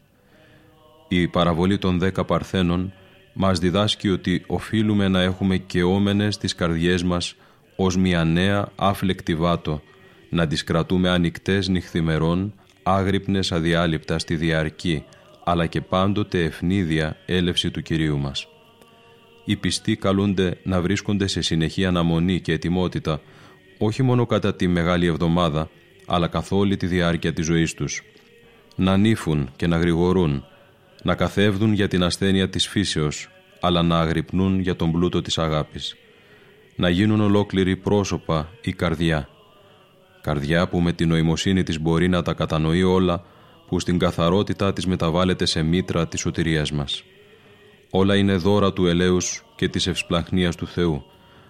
Η 1.07 1.27
παραβολή 1.27 1.77
των 1.77 1.99
δέκα 1.99 2.25
παρθένων 2.25 2.93
μας 3.41 3.59
διδάσκει 3.59 4.09
ότι 4.09 4.43
οφείλουμε 4.47 5.07
να 5.07 5.21
έχουμε 5.21 5.57
κεόμενες 5.57 6.37
τις 6.37 6.55
καρδιές 6.55 7.03
μας 7.03 7.35
ως 7.75 7.97
μια 7.97 8.23
νέα 8.23 8.71
άφλεκτη 8.75 9.35
βάτο, 9.35 9.81
να 10.29 10.47
τις 10.47 10.63
κρατούμε 10.63 11.09
ανοιχτές 11.09 11.67
νυχθημερών, 11.67 12.53
άγρυπνες 12.83 13.51
αδιάλειπτα 13.51 14.19
στη 14.19 14.35
διαρκή, 14.35 15.03
αλλά 15.43 15.65
και 15.65 15.81
πάντοτε 15.81 16.43
ευνίδια 16.43 17.17
έλευση 17.25 17.71
του 17.71 17.81
Κυρίου 17.81 18.17
μας. 18.17 18.47
Οι 19.45 19.55
πιστοί 19.55 19.95
καλούνται 19.95 20.57
να 20.63 20.81
βρίσκονται 20.81 21.27
σε 21.27 21.41
συνεχή 21.41 21.85
αναμονή 21.85 22.39
και 22.39 22.51
ετοιμότητα, 22.51 23.21
όχι 23.77 24.03
μόνο 24.03 24.25
κατά 24.25 24.55
τη 24.55 24.67
Μεγάλη 24.67 25.05
Εβδομάδα, 25.05 25.69
αλλά 26.05 26.27
καθ' 26.27 26.51
όλη 26.51 26.77
τη 26.77 26.87
διάρκεια 26.87 27.33
της 27.33 27.45
ζωής 27.45 27.73
τους. 27.73 28.03
Να 28.75 28.97
νύφουν 28.97 29.49
και 29.55 29.67
να 29.67 29.77
γρηγορούν, 29.77 30.43
να 31.03 31.15
καθεύδουν 31.15 31.73
για 31.73 31.87
την 31.87 32.03
ασθένεια 32.03 32.49
της 32.49 32.67
φύσεως, 32.67 33.29
αλλά 33.59 33.81
να 33.81 33.99
αγρυπνούν 33.99 34.59
για 34.59 34.75
τον 34.75 34.91
πλούτο 34.91 35.21
της 35.21 35.37
αγάπης. 35.37 35.95
Να 36.75 36.89
γίνουν 36.89 37.21
ολόκληροι 37.21 37.75
πρόσωπα 37.75 38.49
ή 38.61 38.73
καρδιά. 38.73 39.29
Καρδιά 40.21 40.67
που 40.67 40.81
με 40.81 40.93
την 40.93 41.07
νοημοσύνη 41.07 41.63
της 41.63 41.79
μπορεί 41.79 42.07
να 42.07 42.21
τα 42.21 42.33
κατανοεί 42.33 42.83
όλα, 42.83 43.23
που 43.67 43.79
στην 43.79 43.99
καθαρότητά 43.99 44.73
της 44.73 44.85
μεταβάλλεται 44.85 45.45
σε 45.45 45.63
μήτρα 45.63 46.07
της 46.07 46.19
σωτηρίας 46.19 46.71
μας. 46.71 47.03
Όλα 47.89 48.15
είναι 48.15 48.35
δώρα 48.35 48.73
του 48.73 48.87
ελέους 48.87 49.43
και 49.55 49.67
της 49.67 49.87
ευσπλαχνίας 49.87 50.55
του 50.55 50.67
Θεού, 50.67 51.05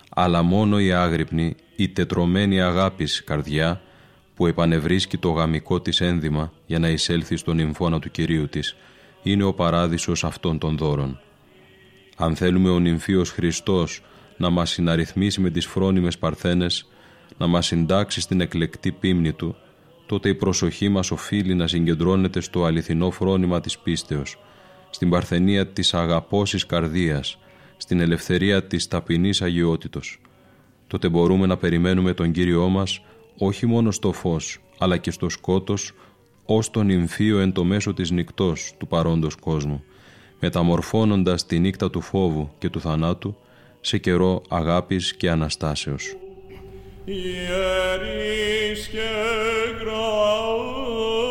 αλλά 0.10 0.41
μόνο 0.41 0.80
η 0.80 0.91
άγρυπνη, 0.91 1.56
η 1.76 1.89
τετρωμένη 1.89 2.62
αγάπης 2.62 3.24
καρδιά, 3.24 3.82
που 4.36 4.47
επανευρίσκει 4.47 5.18
το 5.18 5.30
γαμικό 5.30 5.82
της 5.82 6.02
ένδυμα 6.02 6.52
για 6.66 6.80
να 6.80 6.89
εισέλθει 6.89 7.36
στον 7.36 7.56
νυμφώνα 7.56 8.00
του 8.00 8.12
Κυρίου 8.12 8.50
της, 8.50 8.76
είναι 9.24 9.43
ο 9.43 9.53
παράδεισος 9.53 10.24
αυτών 10.24 10.57
των 10.57 10.78
δώρων. 10.78 11.20
Αν 12.17 12.36
θέλουμε 12.36 12.70
ο 12.70 12.80
νυμφίος 12.80 13.30
Χριστός 13.30 14.01
να 14.38 14.49
μας 14.49 14.70
συναριθμίσει 14.70 15.41
με 15.41 15.49
τις 15.49 15.65
φρόνιμες 15.65 16.17
παρθένες, 16.17 16.88
να 17.38 17.47
μας 17.47 17.65
συντάξει 17.65 18.22
στην 18.22 18.41
εκλεκτή 18.41 18.91
πίμνη 18.91 19.34
Του, 19.34 19.55
τότε 20.05 20.30
η 20.30 20.36
προσοχή 20.36 20.89
μας 20.89 21.11
οφείλει 21.11 21.53
να 21.55 21.67
συγκεντρώνεται 21.67 22.39
στο 22.39 22.65
αληθινό 22.65 23.11
φρόνημα 23.11 23.59
της 23.59 23.80
πίστεως, 23.80 24.39
στην 24.89 25.09
παρθενία 25.09 25.67
της 25.67 25.93
αγαπώσης 25.93 26.65
καρδίας, 26.65 27.39
στην 27.78 27.99
ελευθερία 27.99 28.63
της 28.63 28.88
ταπεινής 28.88 29.41
αγιότητος. 29.41 30.22
Τότε 30.88 31.09
μπορούμε 31.09 31.45
να 31.45 31.57
περιμένουμε 31.57 32.13
τον 32.13 32.32
Κύριό 32.32 32.67
μας 32.67 33.01
όχι 33.38 33.65
μόνο 33.65 33.91
στο 33.91 34.11
φως, 34.11 34.59
αλλά 34.78 34.97
και 34.97 35.11
στο 35.11 35.30
σκότος, 35.30 35.93
ως 36.52 36.70
τον 36.70 36.86
νυμφίο 36.86 37.39
εν 37.39 37.52
το 37.52 37.64
μέσο 37.64 37.93
της 37.93 38.12
νυκτός 38.12 38.74
του 38.78 38.88
παρόντος 38.88 39.36
κόσμου, 39.36 39.84
μεταμορφώνοντας 40.39 41.45
τη 41.45 41.60
νύχτα 41.60 41.89
του 41.89 42.02
φόβου 42.02 42.50
και 42.58 42.70
του 42.70 42.82
θανάτου 42.82 43.36
σε 43.82 43.97
καιρό 43.97 44.41
αγάπης 44.50 45.16
και 45.16 45.30
Αναστάσεως. 45.30 46.16
Ιερείς 47.06 48.88
και 48.88 49.10
γραμματείς 49.80 51.28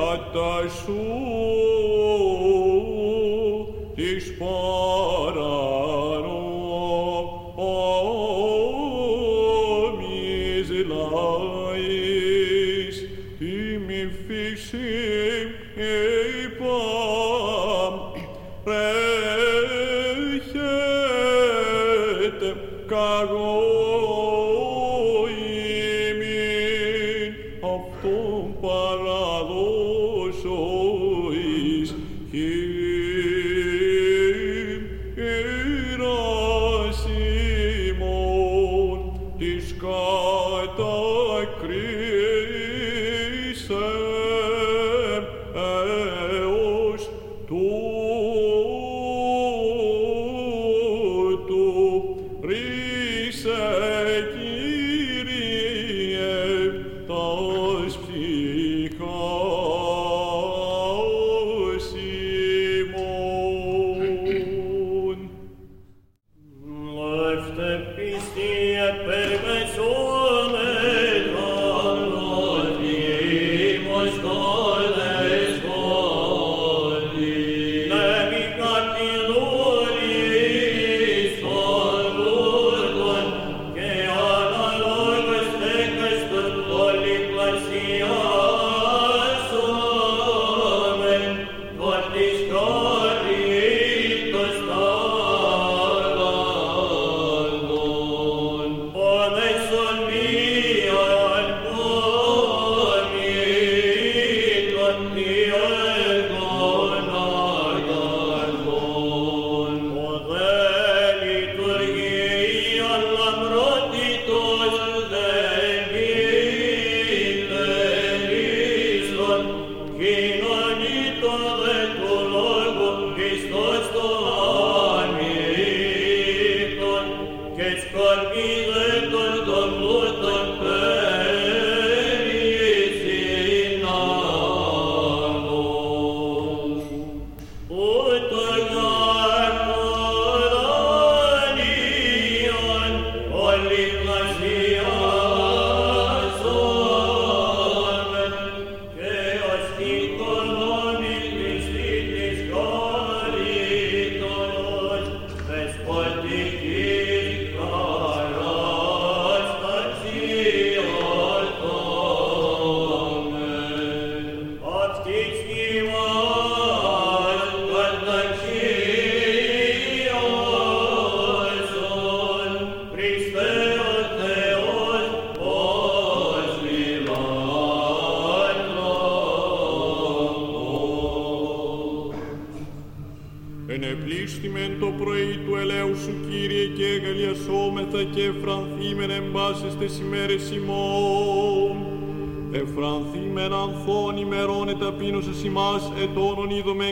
Kad 0.00 0.32
taj 0.32 0.68
sud 0.70 0.88
išpao 3.96 4.99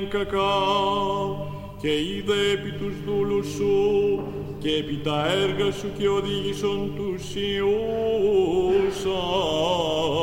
κακά 0.09 0.57
και 1.81 1.89
είδε 1.89 2.51
επί 2.53 2.71
τους 2.71 2.95
δούλους 3.07 3.47
σου 3.47 4.23
και 4.59 4.69
επί 4.69 5.01
τα 5.05 5.27
έργα 5.33 5.73
σου 5.73 5.89
και 5.99 6.09
οδήγησον 6.09 6.93
τους 6.97 7.35
ιούς 7.35 9.05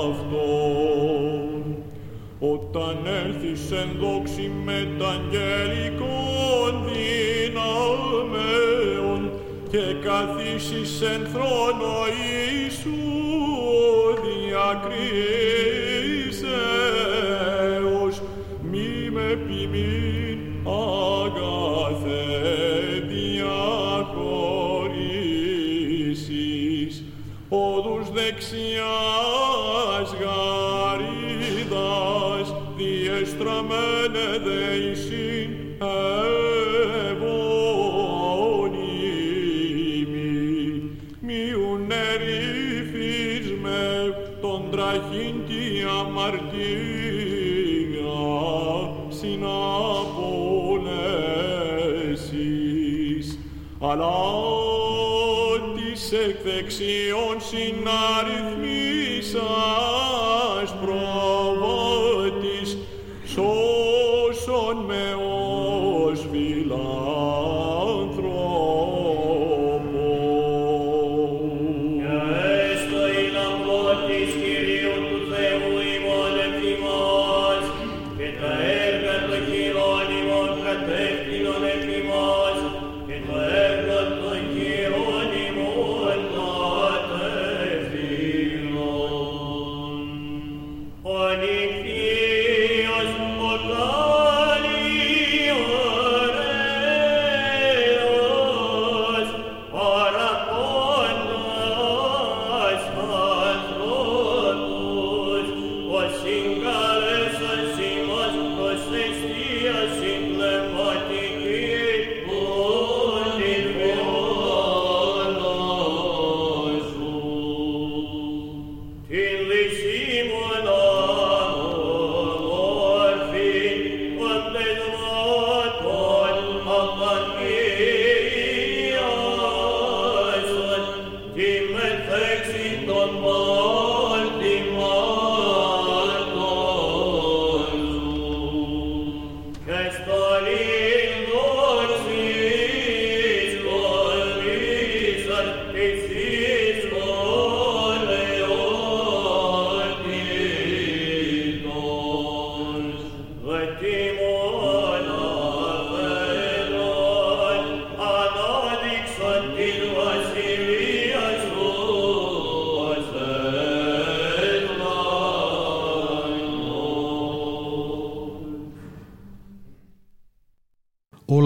αυτών. 0.10 1.46
Όταν 2.40 2.98
έλθεις 3.26 3.72
εν 3.72 3.90
δόξη 4.00 4.52
με 4.66 4.88
τα 5.00 5.22
δυναμέων 7.66 9.22
και 9.72 9.96
καθίσεις 10.04 11.02
εν 11.02 11.28
conexión 56.66 57.40
sin 57.42 57.84
nadie. 57.84 58.45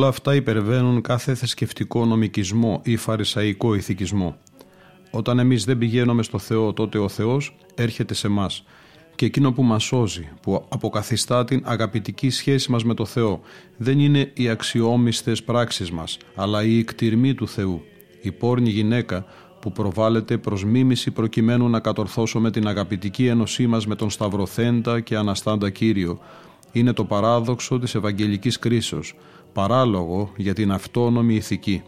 Αυτά 0.10 0.36
υπερβαίνουν 0.36 1.02
κάθε 1.02 1.36
θρησκευτικό 1.36 2.06
νομικισμό 2.06 2.82
ή 2.84 2.96
φαρισαϊκό 2.96 3.74
ηθικισμό. 3.74 4.38
Όταν 5.12 5.40
εμείς 5.40 5.64
δεν 5.64 5.78
πηγαίνουμε 5.78 6.24
στο 6.24 6.38
Θεό, 6.38 6.74
τότε 6.74 6.98
ο 6.98 7.10
Θεός 7.10 7.56
έρχεται 7.76 8.14
σε 8.14 8.28
μας 8.28 8.64
και 9.20 9.26
εκείνο 9.26 9.52
που 9.52 9.64
μας 9.64 9.84
σώζει, 9.84 10.30
που 10.42 10.66
αποκαθιστά 10.70 11.46
την 11.46 11.62
αγαπητική 11.66 12.30
σχέση 12.30 12.72
μας 12.72 12.84
με 12.84 12.94
το 12.94 13.06
Θεό, 13.06 13.42
δεν 13.78 14.00
είναι 14.00 14.32
οι 14.34 14.50
αξιόμιστες 14.50 15.44
πράξεις 15.44 15.92
μας, 15.92 16.18
αλλά 16.36 16.64
η 16.64 16.78
εκτιρμή 16.80 17.34
του 17.34 17.48
Θεού. 17.48 17.82
Η 18.22 18.32
πόρνη 18.32 18.70
γυναίκα 18.70 19.26
που 19.62 19.72
προβάλλεται 19.72 20.38
προς 20.38 20.66
μίμηση 20.66 21.12
προκειμένου 21.12 21.70
να 21.70 21.80
κατορθώσουμε 21.80 22.52
την 22.52 22.68
αγαπητική 22.68 23.28
ένωσή 23.28 23.68
μας 23.68 23.88
με 23.88 23.96
τον 23.96 24.10
Σταυροθέντα 24.10 25.00
και 25.00 25.16
Αναστάντα 25.16 25.70
Κύριο, 25.70 26.20
είναι 26.72 26.94
το 26.94 27.06
παράδοξο 27.06 27.80
της 27.80 27.96
Ευαγγελικής 27.96 28.60
κρίσεως, 28.60 29.16
παράλογο 29.54 30.32
για 30.36 30.54
την 30.54 30.72
αυτόνομη 30.72 31.36
ηθική 31.36 31.84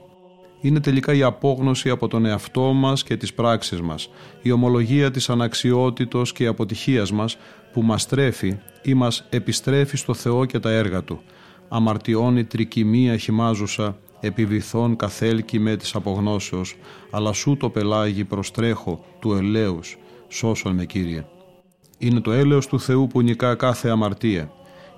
είναι 0.62 0.80
τελικά 0.80 1.14
η 1.14 1.24
απόγνωση 1.24 1.90
από 1.90 2.08
τον 2.08 2.26
εαυτό 2.26 2.62
μας 2.62 3.04
και 3.04 3.18
τις 3.18 3.34
πράξεις 3.34 3.82
μας, 3.82 4.10
η 4.42 4.52
ομολογία 4.52 5.12
της 5.12 5.30
αναξιότητος 5.30 6.32
και 6.32 6.46
αποτυχίας 6.46 7.12
μας 7.12 7.38
που 7.74 7.82
μας 7.82 8.08
τρέφει 8.08 8.58
ή 8.82 8.94
μας 8.94 9.26
επιστρέφει 9.30 9.98
στο 9.98 10.14
Θεό 10.14 10.46
και 10.46 10.60
τα 10.60 10.70
έργα 10.70 11.04
Του. 11.04 11.22
Αμαρτιώνει 11.68 12.44
τρικυμία 12.44 13.18
χυμάζουσα, 13.18 13.98
επιβυθών 14.20 14.96
καθέλκη 14.96 15.60
με 15.60 15.76
της 15.76 15.96
απογνώσεως, 15.96 16.76
αλλά 17.12 17.34
σου 17.34 17.58
το 17.58 17.70
πελάγι 17.70 18.24
προστρέχω 18.24 19.06
του 19.20 19.34
ελέους, 19.34 19.98
σώσον 20.28 20.76
με 20.76 20.86
Κύριε. 20.86 21.26
Είναι 21.98 22.20
το 22.20 22.32
έλεος 22.32 22.68
του 22.68 22.80
Θεού 22.80 23.08
που 23.08 23.22
νικά 23.22 23.56
κάθε 23.56 23.90
αμαρτία. 23.90 24.52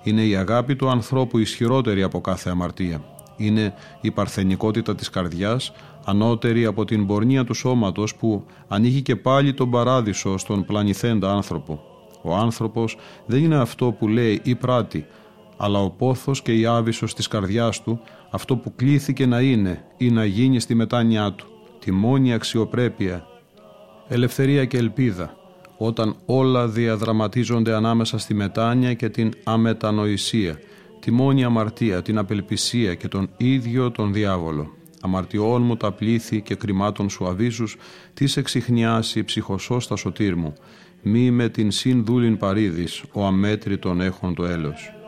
Είναι 0.04 0.26
η 0.26 0.36
αγάπη 0.36 0.76
του 0.76 0.90
ανθρώπου 0.90 1.38
ισχυρότερη 1.38 2.04
από 2.04 2.22
κάθε 2.22 2.50
αμαρτία. 2.50 3.04
Είναι 3.38 3.74
η 4.02 4.12
παρθενικότητα 4.12 4.96
της 4.96 5.10
καρδιάς, 5.10 5.74
ανώτερη 6.06 6.66
από 6.66 6.86
την 6.86 7.06
πορνεία 7.06 7.44
του 7.44 7.54
σώματος 7.54 8.16
που 8.16 8.46
ανοίγει 8.68 9.02
και 9.02 9.16
πάλι 9.16 9.54
τον 9.54 9.70
παράδεισο 9.70 10.38
στον 10.38 10.66
πλανηθέντα 10.66 11.32
άνθρωπο. 11.32 11.80
Ο 12.22 12.36
άνθρωπος 12.36 12.98
δεν 13.26 13.44
είναι 13.44 13.56
αυτό 13.56 13.92
που 13.92 14.08
λέει 14.08 14.42
ή 14.44 14.56
πράττει, 14.56 15.06
αλλά 15.58 15.80
ο 15.80 15.90
πόθος 15.90 16.42
και 16.42 16.54
η 16.54 16.66
άβυσος 16.66 17.14
της 17.14 17.28
καρδιάς 17.28 17.82
του, 17.84 18.00
αυτό 18.30 18.56
που 18.56 18.76
κλήθηκε 18.76 19.26
να 19.26 19.42
είναι 19.42 19.86
ή 19.98 20.10
να 20.10 20.26
γίνει 20.26 20.60
στη 20.60 20.76
μετάνοιά 20.76 21.32
του, 21.32 21.46
τη 21.80 21.92
μόνη 21.92 22.34
αξιοπρέπεια, 22.34 23.26
ελευθερία 24.08 24.66
και 24.66 24.78
ελπίδα, 24.78 25.34
όταν 25.86 26.16
όλα 26.26 26.68
διαδραματίζονται 26.68 27.74
ανάμεσα 27.74 28.18
στη 28.18 28.34
μετάνοια 28.34 28.94
και 28.94 29.10
την 29.10 29.32
αμετανοησία, 29.44 30.60
τη 31.00 31.12
μόνη 31.12 31.44
αμαρτία, 31.44 32.02
την 32.02 32.18
απελπισία 32.18 32.96
και 32.96 33.08
τον 33.08 33.30
ίδιο 33.38 33.92
τον 33.92 34.14
διάβολο. 34.14 34.72
Αμαρτιών 35.02 35.62
μου 35.62 35.78
τα 35.78 35.92
πλήθη 35.92 36.42
και 36.42 36.56
κρυμάτων 36.56 37.10
σου 37.10 37.28
αβίζους, 37.28 37.78
τι 38.14 38.34
εξηχνιάσει 38.36 39.24
ψυχοσώστα 39.24 39.96
σωτήρ 39.96 40.36
μου, 40.36 40.54
μη 41.02 41.32
με 41.32 41.50
την 41.50 41.72
συν 41.72 42.06
δούλην 42.06 42.38
παρίδης, 42.38 43.04
ο 43.12 43.26
αμέτρητον 43.26 44.02
έχων 44.02 44.36
το 44.36 44.46
έλεος. 44.46 45.03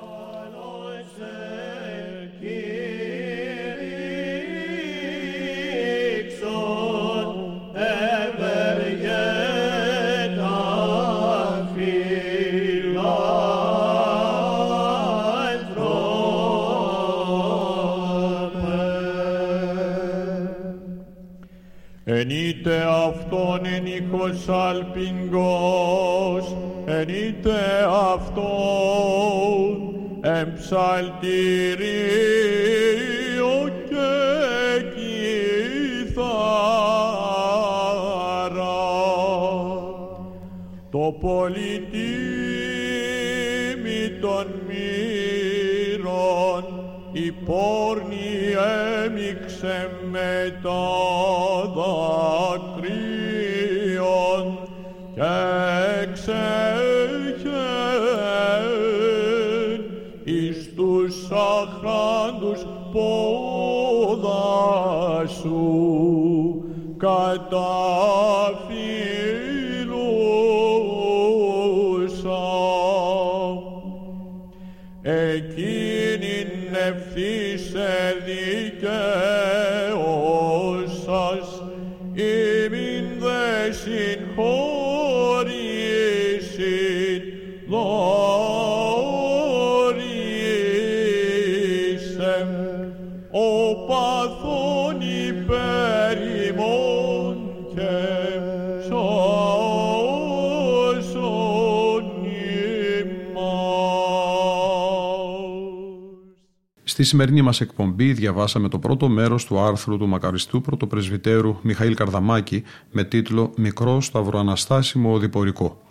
Στη 106.96 107.04
σημερινή 107.04 107.42
μας 107.42 107.62
εκπομπή 107.62 108.14
διαβάσαμε 108.14 108.70
το 108.70 108.80
πρώτο 108.80 109.08
μέρος 109.08 109.46
του 109.46 109.60
άρθρου 109.60 109.98
του 109.98 110.08
μακαριστού 110.08 110.62
πρωτοπρεσβυτέρου 110.62 111.58
Μιχαήλ 111.62 111.94
Καρδαμάκη 111.94 112.64
με 112.92 113.04
τίτλο 113.04 113.52
«Μικρό 113.56 114.02
Σταυροαναστάσιμο 114.02 115.14
Οδηπορικό». 115.14 115.82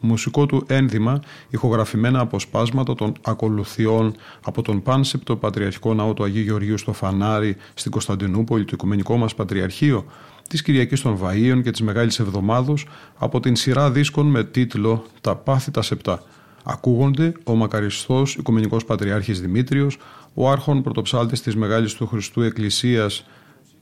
Μουσικό 0.00 0.46
του 0.46 0.64
ένδυμα, 0.66 1.20
ηχογραφημένα 1.48 2.20
αποσπάσματα 2.20 2.94
των 2.94 3.12
ακολουθιών 3.22 4.14
από 4.44 4.62
τον 4.62 4.82
πάνσεπτο 4.82 5.36
Πατριαρχικό 5.36 5.94
Ναό 5.94 6.14
του 6.14 6.24
Αγίου 6.24 6.42
Γεωργίου 6.42 6.78
στο 6.78 6.92
Φανάρι 6.92 7.56
στην 7.74 7.90
Κωνσταντινούπολη, 7.90 8.64
το 8.64 8.70
Οικουμενικό 8.74 9.16
μας 9.16 9.34
Πατριαρχείο, 9.34 10.04
τη 10.48 10.62
Κυριακή 10.62 10.96
των 10.96 11.18
Βαΐων 11.22 11.60
και 11.62 11.70
τη 11.70 11.82
Μεγάλης 11.82 12.18
Εβδομάδο 12.18 12.74
από 13.18 13.40
την 13.40 13.56
σειρά 13.56 13.90
δίσκων 13.90 14.26
με 14.26 14.44
τίτλο 14.44 15.04
Τα 15.20 15.36
Πάθη 15.36 15.70
τα 15.70 15.82
Σεπτά. 15.82 16.22
Ακούγονται 16.70 17.32
ο 17.44 17.54
μακαριστός 17.54 18.34
Οικουμενικός 18.34 18.84
Πατριάρχης 18.84 19.40
Δημήτριος, 19.40 19.98
ο 20.34 20.50
άρχον 20.50 20.82
πρωτοψάλτης 20.82 21.42
της 21.42 21.56
Μεγάλης 21.56 21.94
του 21.94 22.06
Χριστού 22.06 22.42
Εκκλησίας 22.42 23.26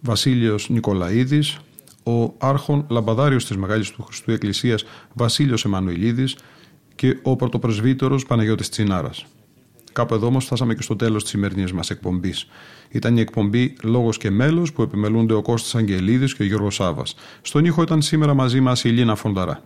Βασίλειος 0.01 0.69
Νικολαίδης, 0.69 1.59
ο 2.05 2.35
άρχον 2.39 2.87
λαμπαδάριος 2.89 3.47
της 3.47 3.57
Μεγάλης 3.57 3.91
του 3.91 4.03
Χριστού 4.03 4.31
Εκκλησίας 4.31 4.85
Βασίλειος 5.13 5.65
Εμμανουηλίδης 5.65 6.37
και 6.95 7.19
ο 7.23 7.37
πρωτοπρεσβύτερος 7.37 8.27
Παναγιώτης 8.27 8.69
Τσινάρας. 8.69 9.27
Κάπου 9.93 10.15
εδώ 10.15 10.27
όμως 10.27 10.45
φτάσαμε 10.45 10.75
και 10.75 10.83
στο 10.83 10.97
τέλος 10.97 11.23
της 11.23 11.31
σημερινής 11.31 11.73
μας 11.73 11.91
εκπομπής. 11.91 12.49
Ήταν 12.91 13.17
η 13.17 13.21
εκπομπή 13.21 13.77
Λόγος 13.83 14.17
και 14.17 14.31
Μέλος 14.31 14.73
που 14.73 14.83
επιμελούνται 14.83 15.35
ο 15.35 15.43
Κώστας 15.43 15.75
Αγγελίδης 15.75 16.35
και 16.35 16.43
ο 16.43 16.47
Γιώργος 16.47 16.75
Σάβα. 16.75 17.03
Στον 17.43 17.65
ήχο 17.65 17.83
ήταν 17.83 18.03
σήμερα 18.03 18.35
μαζί 18.35 18.61
μας 18.61 18.85
η 18.85 18.89
Λίνα 18.89 19.15
Φονταρά. 19.15 19.63